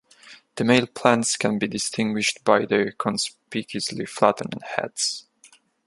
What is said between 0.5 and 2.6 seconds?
The male plants can be distinguished